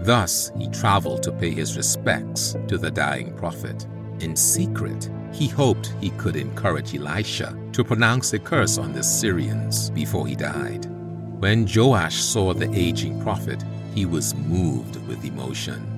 Thus, 0.00 0.50
he 0.58 0.68
traveled 0.68 1.22
to 1.22 1.32
pay 1.32 1.50
his 1.50 1.76
respects 1.76 2.56
to 2.66 2.78
the 2.78 2.90
dying 2.90 3.32
prophet. 3.36 3.86
In 4.22 4.36
secret, 4.36 5.10
he 5.32 5.48
hoped 5.48 5.94
he 6.00 6.10
could 6.10 6.36
encourage 6.36 6.94
Elisha 6.94 7.58
to 7.72 7.82
pronounce 7.82 8.32
a 8.32 8.38
curse 8.38 8.78
on 8.78 8.92
the 8.92 9.02
Syrians 9.02 9.90
before 9.90 10.28
he 10.28 10.36
died. 10.36 10.86
When 11.40 11.66
Joash 11.66 12.22
saw 12.22 12.54
the 12.54 12.72
aging 12.72 13.20
prophet, 13.20 13.64
he 13.96 14.06
was 14.06 14.36
moved 14.36 14.96
with 15.08 15.24
emotion. 15.24 15.88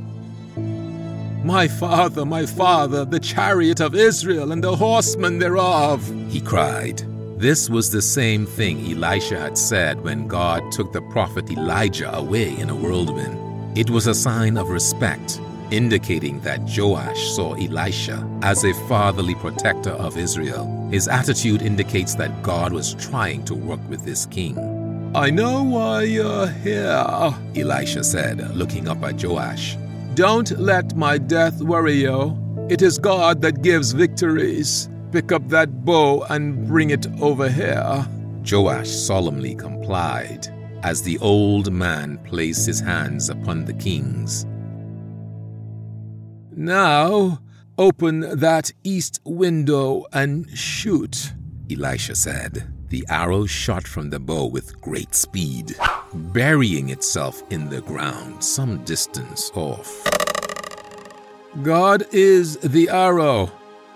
My 1.44 1.68
father, 1.68 2.24
my 2.24 2.46
father, 2.46 3.04
the 3.04 3.20
chariot 3.20 3.80
of 3.80 3.94
Israel 3.94 4.52
and 4.52 4.64
the 4.64 4.74
horsemen 4.74 5.38
thereof, 5.38 6.00
he 6.30 6.40
cried. 6.40 7.02
This 7.38 7.68
was 7.68 7.90
the 7.90 8.00
same 8.00 8.46
thing 8.46 8.90
Elisha 8.90 9.38
had 9.38 9.58
said 9.58 10.00
when 10.00 10.28
God 10.28 10.72
took 10.72 10.94
the 10.94 11.02
prophet 11.12 11.50
Elijah 11.50 12.16
away 12.16 12.58
in 12.58 12.70
a 12.70 12.74
whirlwind. 12.74 13.76
It 13.76 13.90
was 13.90 14.06
a 14.06 14.14
sign 14.14 14.56
of 14.56 14.70
respect, 14.70 15.40
indicating 15.70 16.40
that 16.40 16.60
Joash 16.60 17.30
saw 17.30 17.54
Elisha 17.54 18.28
as 18.42 18.64
a 18.64 18.74
fatherly 18.88 19.34
protector 19.34 19.90
of 19.92 20.16
Israel. 20.16 20.88
His 20.90 21.08
attitude 21.08 21.62
indicates 21.62 22.14
that 22.16 22.42
God 22.42 22.72
was 22.72 22.94
trying 22.94 23.44
to 23.46 23.54
work 23.54 23.80
with 23.88 24.04
this 24.04 24.26
king. 24.26 24.58
I 25.14 25.30
know 25.30 25.62
why 25.62 26.02
you're 26.02 26.48
here, 26.48 27.34
Elisha 27.56 28.02
said, 28.02 28.56
looking 28.56 28.88
up 28.88 29.02
at 29.02 29.22
Joash. 29.22 29.76
Don't 30.14 30.50
let 30.58 30.96
my 30.96 31.18
death 31.18 31.60
worry 31.60 31.94
you. 31.94 32.36
It 32.68 32.82
is 32.82 32.98
God 32.98 33.42
that 33.42 33.62
gives 33.62 33.92
victories. 33.92 34.88
Pick 35.12 35.32
up 35.32 35.48
that 35.48 35.84
bow 35.84 36.22
and 36.30 36.66
bring 36.66 36.90
it 36.90 37.06
over 37.20 37.48
here. 37.48 38.06
Joash 38.50 38.88
solemnly 38.88 39.54
complied 39.54 40.48
as 40.82 41.02
the 41.02 41.18
old 41.18 41.72
man 41.72 42.18
placed 42.18 42.66
his 42.66 42.78
hands 42.78 43.30
upon 43.30 43.64
the 43.64 43.72
king's. 43.72 44.46
Now, 46.56 47.40
open 47.76 48.38
that 48.38 48.70
east 48.84 49.20
window 49.24 50.06
and 50.12 50.48
shoot, 50.56 51.32
Elisha 51.68 52.14
said. 52.14 52.72
The 52.90 53.04
arrow 53.08 53.44
shot 53.44 53.88
from 53.88 54.10
the 54.10 54.20
bow 54.20 54.46
with 54.46 54.80
great 54.80 55.16
speed, 55.16 55.74
burying 56.12 56.90
itself 56.90 57.42
in 57.50 57.68
the 57.68 57.80
ground 57.80 58.44
some 58.44 58.84
distance 58.84 59.50
off. 59.56 60.04
God 61.62 62.04
is 62.12 62.56
the 62.58 62.88
arrow, 62.88 63.50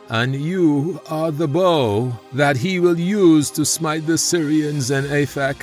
and 0.08 0.34
you 0.34 1.00
are 1.08 1.30
the 1.30 1.46
bow 1.46 2.12
that 2.32 2.56
he 2.56 2.80
will 2.80 2.98
use 2.98 3.50
to 3.52 3.64
smite 3.64 4.04
the 4.04 4.18
Syrians 4.18 4.90
in 4.90 5.04
Aphek, 5.04 5.62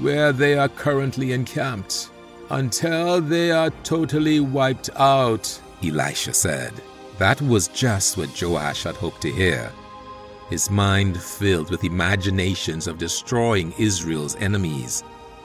where 0.00 0.32
they 0.32 0.56
are 0.56 0.68
currently 0.68 1.32
encamped, 1.32 2.08
until 2.50 3.20
they 3.20 3.50
are 3.50 3.70
totally 3.82 4.38
wiped 4.38 4.90
out, 4.94 5.60
Elisha 5.82 6.34
said. 6.34 6.72
That 7.18 7.40
was 7.42 7.68
just 7.68 8.16
what 8.16 8.40
Joash 8.40 8.82
had 8.84 8.96
hoped 8.96 9.22
to 9.22 9.32
hear 9.32 9.72
his 10.48 10.70
mind 10.70 11.20
filled 11.20 11.70
with 11.70 11.84
imaginations 11.84 12.86
of 12.86 12.98
destroying 12.98 13.74
Israel's 13.78 14.36
enemies. 14.36 15.02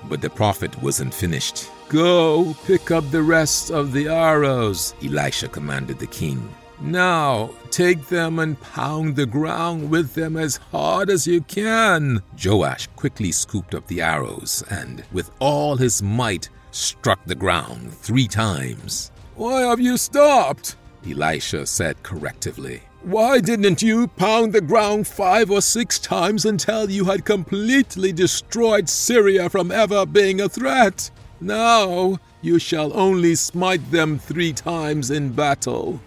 But 0.09 0.21
the 0.21 0.29
prophet 0.29 0.79
wasn't 0.81 1.13
finished. 1.13 1.69
Go 1.89 2.55
pick 2.65 2.91
up 2.91 3.09
the 3.11 3.23
rest 3.23 3.71
of 3.71 3.91
the 3.91 4.07
arrows, 4.07 4.93
Elisha 5.03 5.47
commanded 5.47 5.99
the 5.99 6.07
king. 6.07 6.53
Now 6.79 7.51
take 7.69 8.07
them 8.07 8.39
and 8.39 8.59
pound 8.59 9.15
the 9.15 9.25
ground 9.25 9.91
with 9.91 10.13
them 10.13 10.35
as 10.37 10.57
hard 10.71 11.09
as 11.09 11.27
you 11.27 11.41
can. 11.41 12.23
Joash 12.43 12.87
quickly 12.95 13.31
scooped 13.31 13.75
up 13.75 13.85
the 13.87 14.01
arrows 14.01 14.63
and, 14.69 15.03
with 15.11 15.29
all 15.39 15.75
his 15.75 16.01
might, 16.01 16.49
struck 16.71 17.19
the 17.25 17.35
ground 17.35 17.93
three 17.93 18.27
times. 18.27 19.10
Why 19.41 19.61
have 19.61 19.79
you 19.79 19.97
stopped? 19.97 20.75
Elisha 21.03 21.65
said 21.65 22.03
correctively. 22.03 22.81
Why 23.01 23.39
didn't 23.39 23.81
you 23.81 24.05
pound 24.09 24.53
the 24.53 24.61
ground 24.61 25.07
five 25.07 25.49
or 25.49 25.63
six 25.63 25.97
times 25.97 26.45
until 26.45 26.91
you 26.91 27.05
had 27.05 27.25
completely 27.25 28.13
destroyed 28.13 28.87
Syria 28.87 29.49
from 29.49 29.71
ever 29.71 30.05
being 30.05 30.41
a 30.41 30.47
threat? 30.47 31.09
Now 31.39 32.19
you 32.43 32.59
shall 32.59 32.95
only 32.95 33.33
smite 33.33 33.89
them 33.89 34.19
three 34.19 34.53
times 34.53 35.09
in 35.09 35.31
battle. 35.31 35.99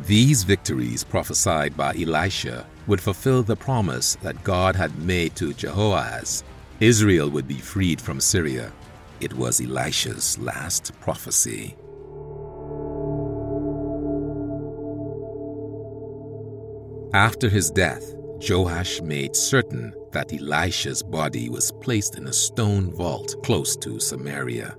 These 0.00 0.42
victories 0.42 1.04
prophesied 1.04 1.76
by 1.76 1.94
Elisha 1.94 2.66
would 2.88 3.00
fulfill 3.00 3.44
the 3.44 3.54
promise 3.54 4.16
that 4.16 4.42
God 4.42 4.74
had 4.74 4.98
made 4.98 5.36
to 5.36 5.54
Jehoahaz. 5.54 6.42
Israel 6.80 7.30
would 7.30 7.46
be 7.46 7.60
freed 7.60 8.00
from 8.00 8.20
Syria. 8.20 8.72
It 9.20 9.32
was 9.34 9.60
Elisha's 9.60 10.36
last 10.40 10.90
prophecy. 11.00 11.76
After 17.12 17.48
his 17.48 17.72
death, 17.72 18.14
Joash 18.48 19.00
made 19.00 19.34
certain 19.34 19.92
that 20.12 20.32
Elisha's 20.32 21.02
body 21.02 21.48
was 21.48 21.72
placed 21.80 22.16
in 22.16 22.28
a 22.28 22.32
stone 22.32 22.92
vault 22.92 23.34
close 23.42 23.76
to 23.78 23.98
Samaria. 23.98 24.76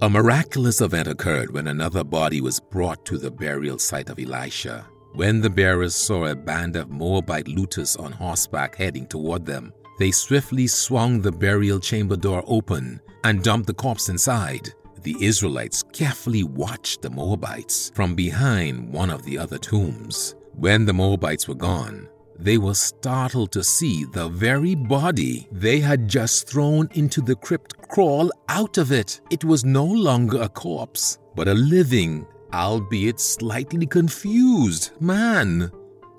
A 0.00 0.08
miraculous 0.08 0.80
event 0.80 1.08
occurred 1.08 1.52
when 1.52 1.68
another 1.68 2.02
body 2.02 2.40
was 2.40 2.58
brought 2.58 3.04
to 3.04 3.18
the 3.18 3.30
burial 3.30 3.78
site 3.78 4.08
of 4.08 4.18
Elisha. 4.18 4.86
When 5.12 5.42
the 5.42 5.50
bearers 5.50 5.94
saw 5.94 6.24
a 6.24 6.34
band 6.34 6.76
of 6.76 6.90
Moabite 6.90 7.48
looters 7.48 7.96
on 7.96 8.12
horseback 8.12 8.76
heading 8.76 9.06
toward 9.06 9.44
them, 9.44 9.72
they 9.98 10.10
swiftly 10.10 10.66
swung 10.66 11.20
the 11.20 11.32
burial 11.32 11.80
chamber 11.80 12.16
door 12.16 12.42
open 12.46 12.98
and 13.24 13.42
dumped 13.42 13.66
the 13.66 13.74
corpse 13.74 14.08
inside. 14.08 14.70
The 15.02 15.16
Israelites 15.20 15.82
carefully 15.92 16.44
watched 16.44 17.02
the 17.02 17.10
Moabites 17.10 17.92
from 17.94 18.14
behind 18.14 18.90
one 18.90 19.10
of 19.10 19.22
the 19.24 19.36
other 19.38 19.58
tombs. 19.58 20.34
When 20.56 20.86
the 20.86 20.92
Moabites 20.92 21.48
were 21.48 21.56
gone, 21.56 22.08
they 22.38 22.58
were 22.58 22.74
startled 22.74 23.50
to 23.52 23.64
see 23.64 24.04
the 24.04 24.28
very 24.28 24.74
body 24.74 25.48
they 25.50 25.80
had 25.80 26.08
just 26.08 26.48
thrown 26.48 26.88
into 26.94 27.20
the 27.20 27.34
crypt 27.34 27.76
crawl 27.88 28.30
out 28.48 28.78
of 28.78 28.92
it. 28.92 29.20
It 29.30 29.44
was 29.44 29.64
no 29.64 29.84
longer 29.84 30.40
a 30.40 30.48
corpse, 30.48 31.18
but 31.34 31.48
a 31.48 31.54
living, 31.54 32.26
albeit 32.52 33.18
slightly 33.18 33.86
confused 33.86 34.92
man. 35.00 35.72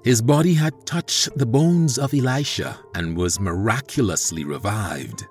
His 0.04 0.22
body 0.22 0.54
had 0.54 0.86
touched 0.86 1.36
the 1.38 1.46
bones 1.46 1.98
of 1.98 2.14
Elisha 2.14 2.78
and 2.94 3.18
was 3.18 3.40
miraculously 3.40 4.44
revived. 4.44 5.26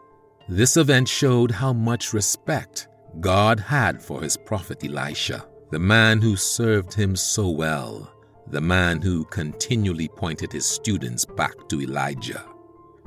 This 0.48 0.76
event 0.78 1.08
showed 1.08 1.50
how 1.50 1.72
much 1.72 2.14
respect 2.14 2.88
God 3.20 3.60
had 3.60 4.02
for 4.02 4.22
his 4.22 4.36
prophet 4.36 4.82
Elisha, 4.82 5.46
the 5.70 5.78
man 5.78 6.20
who 6.20 6.36
served 6.36 6.94
him 6.94 7.14
so 7.16 7.48
well 7.50 8.13
the 8.48 8.60
man 8.60 9.00
who 9.00 9.24
continually 9.24 10.08
pointed 10.08 10.52
his 10.52 10.66
students 10.66 11.24
back 11.24 11.68
to 11.68 11.80
Elijah. 11.80 12.44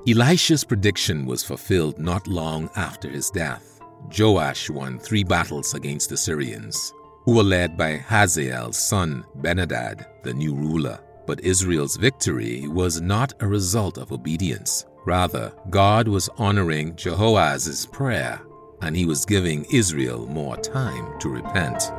Elisha's 0.07 0.63
prediction 0.63 1.25
was 1.25 1.43
fulfilled 1.43 1.99
not 1.99 2.27
long 2.27 2.69
after 2.75 3.09
his 3.09 3.29
death. 3.29 3.81
Joash 4.17 4.69
won 4.69 4.99
three 4.99 5.23
battles 5.23 5.73
against 5.73 6.09
the 6.09 6.17
Syrians, 6.17 6.93
who 7.25 7.35
were 7.35 7.43
led 7.43 7.77
by 7.77 7.97
Hazael's 7.97 8.77
son 8.77 9.25
Benhadad, 9.41 10.05
the 10.23 10.33
new 10.33 10.55
ruler. 10.55 10.99
But 11.25 11.41
Israel's 11.41 11.97
victory 11.97 12.67
was 12.69 13.01
not 13.01 13.33
a 13.41 13.47
result 13.47 13.97
of 13.97 14.13
obedience. 14.13 14.85
Rather, 15.05 15.53
God 15.69 16.07
was 16.07 16.29
honoring 16.37 16.95
Jehoahaz's 16.95 17.85
prayer, 17.87 18.41
and 18.81 18.95
he 18.95 19.05
was 19.05 19.25
giving 19.25 19.65
Israel 19.71 20.25
more 20.27 20.55
time 20.55 21.19
to 21.19 21.29
repent. 21.29 21.91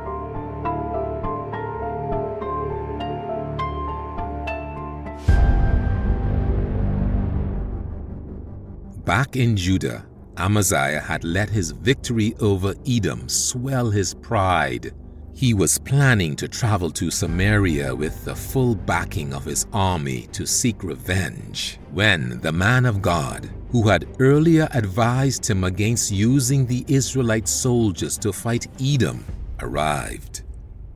Back 9.09 9.37
in 9.37 9.57
Judah, 9.57 10.05
Amaziah 10.37 10.99
had 10.99 11.23
let 11.23 11.49
his 11.49 11.71
victory 11.71 12.35
over 12.39 12.75
Edom 12.87 13.27
swell 13.27 13.89
his 13.89 14.13
pride. 14.13 14.93
He 15.33 15.55
was 15.55 15.79
planning 15.79 16.35
to 16.35 16.47
travel 16.47 16.91
to 16.91 17.09
Samaria 17.09 17.95
with 17.95 18.23
the 18.23 18.35
full 18.35 18.75
backing 18.75 19.33
of 19.33 19.45
his 19.45 19.65
army 19.73 20.27
to 20.33 20.45
seek 20.45 20.83
revenge 20.83 21.79
when 21.91 22.39
the 22.41 22.51
man 22.51 22.85
of 22.85 23.01
God, 23.01 23.49
who 23.71 23.87
had 23.87 24.07
earlier 24.19 24.69
advised 24.73 25.49
him 25.49 25.63
against 25.63 26.11
using 26.11 26.67
the 26.67 26.85
Israelite 26.87 27.47
soldiers 27.47 28.15
to 28.19 28.31
fight 28.31 28.67
Edom, 28.79 29.25
arrived. 29.59 30.43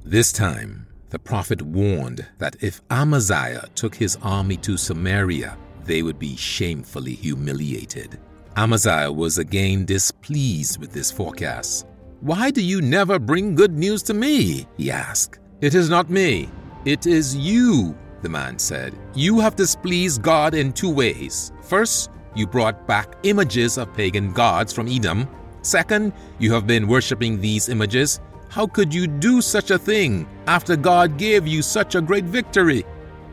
This 0.06 0.32
time, 0.32 0.86
the 1.10 1.18
prophet 1.18 1.64
warned 1.64 2.28
that 2.38 2.58
if 2.62 2.80
Amaziah 2.92 3.70
took 3.74 3.96
his 3.96 4.20
army 4.22 4.58
to 4.58 4.78
Samaria, 4.78 5.58
they 5.86 6.02
would 6.02 6.20
be 6.20 6.36
shamefully 6.36 7.14
humiliated. 7.16 8.20
Amaziah 8.56 9.12
was 9.12 9.38
again 9.38 9.86
displeased 9.86 10.80
with 10.80 10.92
this 10.92 11.12
forecast. 11.12 11.88
Why 12.22 12.52
do 12.52 12.64
you 12.64 12.82
never 12.82 13.20
bring 13.20 13.56
good 13.56 13.78
news 13.78 14.04
to 14.04 14.14
me? 14.14 14.68
he 14.78 14.92
asked. 14.92 15.40
It 15.62 15.76
is 15.76 15.90
not 15.90 16.10
me. 16.10 16.50
It 16.86 17.08
is 17.08 17.36
you, 17.36 17.98
the 18.22 18.30
man 18.30 18.60
said. 18.60 18.94
You 19.16 19.40
have 19.40 19.56
displeased 19.56 20.22
God 20.22 20.54
in 20.54 20.72
two 20.72 20.90
ways. 20.90 21.52
First, 21.62 22.12
you 22.36 22.48
brought 22.48 22.88
back 22.88 23.16
images 23.24 23.78
of 23.78 23.94
pagan 23.94 24.34
gods 24.34 24.72
from 24.72 24.88
Edom. 24.88 25.28
Second, 25.62 26.14
you 26.40 26.54
have 26.54 26.68
been 26.68 26.88
worshipping 26.88 27.40
these 27.40 27.70
images. 27.70 28.20
How 28.50 28.68
could 28.68 28.94
you 28.94 29.08
do 29.08 29.42
such 29.42 29.72
a 29.72 29.80
thing 29.80 30.28
after 30.48 30.76
God 30.76 31.18
gave 31.18 31.48
you 31.48 31.62
such 31.62 31.96
a 31.96 32.02
great 32.02 32.26
victory? 32.26 32.86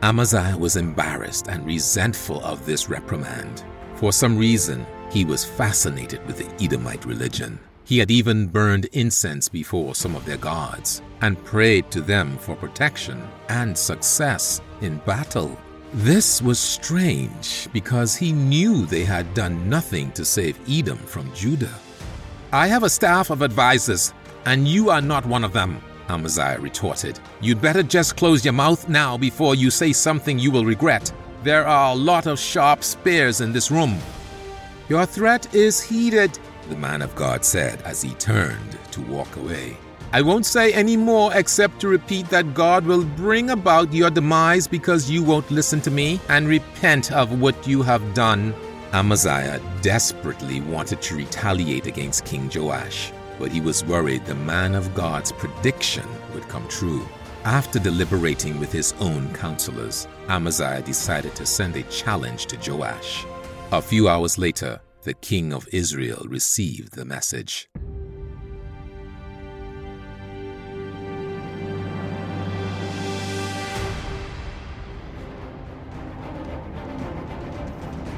Amaziah 0.03 0.57
was 0.57 0.77
embarrassed 0.77 1.47
and 1.47 1.63
resentful 1.63 2.43
of 2.43 2.65
this 2.65 2.89
reprimand. 2.89 3.63
For 3.95 4.11
some 4.11 4.35
reason, 4.35 4.85
he 5.11 5.25
was 5.25 5.45
fascinated 5.45 6.25
with 6.25 6.39
the 6.39 6.63
Edomite 6.63 7.05
religion. 7.05 7.59
He 7.83 7.99
had 7.99 8.09
even 8.09 8.47
burned 8.47 8.85
incense 8.93 9.47
before 9.47 9.93
some 9.93 10.15
of 10.15 10.25
their 10.25 10.37
gods 10.37 11.03
and 11.21 11.43
prayed 11.45 11.91
to 11.91 12.01
them 12.01 12.35
for 12.39 12.55
protection 12.55 13.21
and 13.49 13.77
success 13.77 14.59
in 14.81 14.97
battle. 14.99 15.55
This 15.93 16.41
was 16.41 16.57
strange 16.57 17.67
because 17.71 18.15
he 18.15 18.31
knew 18.31 18.87
they 18.87 19.03
had 19.03 19.35
done 19.35 19.69
nothing 19.69 20.11
to 20.13 20.25
save 20.25 20.57
Edom 20.67 20.97
from 20.97 21.31
Judah. 21.35 21.77
I 22.51 22.67
have 22.67 22.83
a 22.83 22.89
staff 22.89 23.29
of 23.29 23.43
advisers, 23.43 24.13
and 24.45 24.67
you 24.67 24.89
are 24.89 25.01
not 25.01 25.25
one 25.27 25.43
of 25.43 25.53
them, 25.53 25.79
Amaziah 26.11 26.59
retorted. 26.59 27.19
You'd 27.39 27.61
better 27.61 27.81
just 27.81 28.17
close 28.17 28.43
your 28.43 28.53
mouth 28.53 28.89
now 28.89 29.17
before 29.17 29.55
you 29.55 29.71
say 29.71 29.93
something 29.93 30.37
you 30.37 30.51
will 30.51 30.65
regret. 30.65 31.11
There 31.43 31.65
are 31.65 31.93
a 31.93 31.95
lot 31.95 32.27
of 32.27 32.37
sharp 32.37 32.83
spears 32.83 33.39
in 33.39 33.53
this 33.53 33.71
room. 33.71 33.97
Your 34.89 35.05
threat 35.05 35.55
is 35.55 35.81
heeded, 35.81 36.37
the 36.69 36.75
man 36.75 37.01
of 37.01 37.15
God 37.15 37.45
said 37.45 37.81
as 37.83 38.01
he 38.01 38.13
turned 38.15 38.77
to 38.91 39.01
walk 39.03 39.37
away. 39.37 39.77
I 40.11 40.21
won't 40.21 40.45
say 40.45 40.73
any 40.73 40.97
more 40.97 41.33
except 41.33 41.79
to 41.79 41.87
repeat 41.87 42.27
that 42.27 42.53
God 42.53 42.85
will 42.85 43.05
bring 43.05 43.51
about 43.51 43.93
your 43.93 44.09
demise 44.09 44.67
because 44.67 45.09
you 45.09 45.23
won't 45.23 45.49
listen 45.49 45.79
to 45.81 45.91
me 45.91 46.19
and 46.27 46.45
repent 46.45 47.13
of 47.13 47.39
what 47.39 47.65
you 47.65 47.81
have 47.83 48.13
done. 48.13 48.53
Amaziah 48.91 49.61
desperately 49.81 50.59
wanted 50.59 51.01
to 51.03 51.15
retaliate 51.15 51.87
against 51.87 52.25
King 52.25 52.51
Joash 52.53 53.13
but 53.41 53.51
he 53.51 53.59
was 53.59 53.83
worried 53.83 54.23
the 54.23 54.35
man 54.35 54.75
of 54.75 54.93
God's 54.93 55.31
prediction 55.31 56.07
would 56.31 56.47
come 56.47 56.67
true. 56.67 57.03
After 57.43 57.79
deliberating 57.79 58.59
with 58.59 58.71
his 58.71 58.93
own 58.99 59.33
counselors, 59.33 60.07
Amaziah 60.29 60.83
decided 60.83 61.33
to 61.37 61.45
send 61.47 61.75
a 61.75 61.81
challenge 61.83 62.45
to 62.45 62.71
Joash. 62.71 63.25
A 63.71 63.81
few 63.81 64.07
hours 64.07 64.37
later, 64.37 64.79
the 65.01 65.15
king 65.15 65.53
of 65.53 65.67
Israel 65.71 66.23
received 66.29 66.93
the 66.93 67.03
message. 67.03 67.67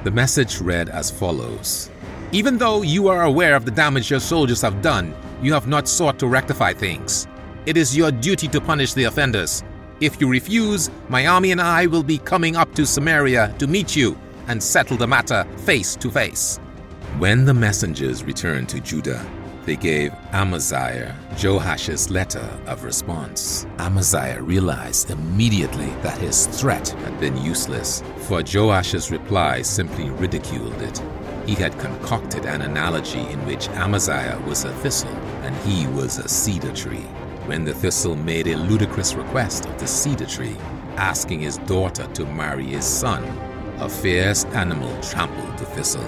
The 0.03 0.11
message 0.11 0.59
read 0.59 0.89
as 0.89 1.09
follows 1.09 1.89
even 2.33 2.57
though 2.57 2.81
you 2.81 3.09
are 3.09 3.23
aware 3.23 3.55
of 3.55 3.63
the 3.63 3.69
damage 3.69 4.09
your 4.09 4.19
soldiers 4.19 4.59
have 4.63 4.81
done, 4.81 5.13
you 5.43 5.53
have 5.53 5.67
not 5.67 5.87
sought 5.87 6.17
to 6.17 6.25
rectify 6.25 6.73
things. 6.73 7.27
It 7.67 7.77
is 7.77 7.95
your 7.95 8.11
duty 8.11 8.47
to 8.47 8.59
punish 8.59 8.93
the 8.93 9.03
offenders. 9.03 9.63
If 10.01 10.19
you 10.19 10.27
refuse, 10.27 10.89
my 11.09 11.27
army 11.27 11.51
and 11.51 11.61
I 11.61 11.85
will 11.85 12.01
be 12.01 12.17
coming 12.17 12.55
up 12.55 12.73
to 12.73 12.87
Samaria 12.87 13.53
to 13.59 13.67
meet 13.67 13.95
you 13.95 14.17
and 14.47 14.61
settle 14.61 14.97
the 14.97 15.05
matter 15.05 15.45
face 15.57 15.95
to 15.97 16.09
face. 16.09 16.57
When 17.19 17.45
the 17.45 17.53
messengers 17.53 18.23
returned 18.23 18.67
to 18.69 18.79
Judah, 18.79 19.23
they 19.65 19.75
gave 19.75 20.11
Amaziah 20.31 21.15
Joash's 21.37 22.09
letter 22.09 22.49
of 22.65 22.83
response. 22.83 23.67
Amaziah 23.77 24.41
realized 24.41 25.11
immediately 25.11 25.91
that 26.01 26.17
his 26.17 26.47
threat 26.47 26.89
had 26.89 27.19
been 27.19 27.37
useless, 27.37 28.01
for 28.27 28.41
Joash's 28.41 29.11
reply 29.11 29.61
simply 29.61 30.09
ridiculed 30.09 30.81
it. 30.81 30.99
He 31.45 31.55
had 31.55 31.77
concocted 31.77 32.45
an 32.45 32.61
analogy 32.61 33.19
in 33.19 33.45
which 33.45 33.67
Amaziah 33.69 34.41
was 34.47 34.63
a 34.63 34.73
thistle 34.75 35.15
and 35.43 35.55
he 35.67 35.87
was 35.87 36.17
a 36.17 36.29
cedar 36.29 36.71
tree. 36.71 37.05
When 37.47 37.65
the 37.65 37.73
thistle 37.73 38.15
made 38.15 38.47
a 38.47 38.57
ludicrous 38.57 39.13
request 39.13 39.65
of 39.65 39.77
the 39.77 39.87
cedar 39.87 40.25
tree, 40.25 40.55
asking 40.95 41.41
his 41.41 41.57
daughter 41.57 42.07
to 42.13 42.25
marry 42.25 42.65
his 42.65 42.85
son. 42.85 43.23
A 43.79 43.89
fierce 43.89 44.45
animal 44.45 44.95
trampled 45.01 45.57
the 45.57 45.65
thistle. 45.65 46.05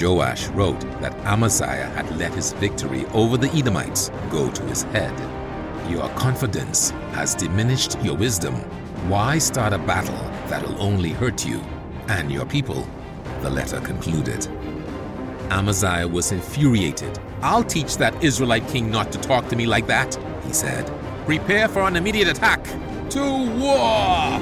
Joash 0.00 0.46
wrote 0.48 0.80
that 1.00 1.14
Amaziah 1.26 1.90
had 1.90 2.16
let 2.16 2.32
his 2.32 2.52
victory 2.54 3.04
over 3.06 3.36
the 3.36 3.50
Edomites 3.50 4.10
go 4.30 4.50
to 4.50 4.62
his 4.62 4.84
head. 4.84 5.12
Your 5.90 6.08
confidence 6.10 6.90
has 7.12 7.34
diminished 7.34 8.00
your 8.02 8.16
wisdom. 8.16 8.54
Why 9.10 9.38
start 9.38 9.72
a 9.72 9.78
battle 9.78 10.30
that'll 10.48 10.80
only 10.80 11.10
hurt 11.10 11.44
you 11.44 11.60
and 12.08 12.30
your 12.30 12.46
people? 12.46 12.88
The 13.42 13.50
letter 13.50 13.80
concluded. 13.80 14.46
Amaziah 15.50 16.06
was 16.06 16.32
infuriated. 16.32 17.18
I'll 17.42 17.64
teach 17.64 17.96
that 17.96 18.22
Israelite 18.22 18.66
king 18.68 18.90
not 18.90 19.10
to 19.12 19.18
talk 19.18 19.48
to 19.48 19.56
me 19.56 19.66
like 19.66 19.86
that, 19.88 20.14
he 20.46 20.52
said. 20.52 20.90
Prepare 21.26 21.68
for 21.68 21.82
an 21.82 21.96
immediate 21.96 22.28
attack. 22.28 22.64
To 23.10 23.20
war! 23.58 24.40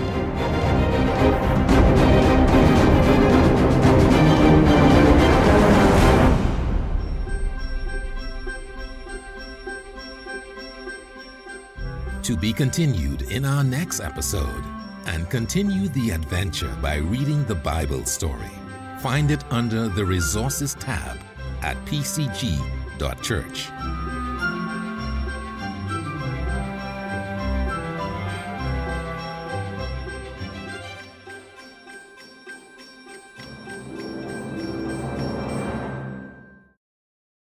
To 12.22 12.36
be 12.36 12.52
continued 12.52 13.22
in 13.32 13.46
our 13.46 13.64
next 13.64 14.00
episode, 14.00 14.62
and 15.06 15.30
continue 15.30 15.88
the 15.88 16.10
adventure 16.10 16.76
by 16.82 16.96
reading 16.96 17.42
the 17.46 17.54
Bible 17.54 18.04
story. 18.04 18.57
Find 18.98 19.30
it 19.30 19.44
under 19.52 19.88
the 19.88 20.04
Resources 20.04 20.74
tab 20.74 21.18
at 21.62 21.76
pcg.church. 21.86 23.68